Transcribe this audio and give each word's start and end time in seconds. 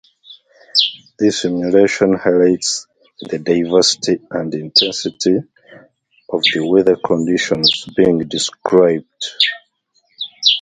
This 1.19 1.45
enumeration 1.45 2.15
highlights 2.15 2.87
the 3.19 3.37
diversity 3.37 4.17
and 4.31 4.51
intensity 4.51 5.41
of 6.27 6.41
the 6.41 6.61
weather 6.67 6.95
conditions 6.95 7.85
being 7.95 8.17
described. 8.27 9.25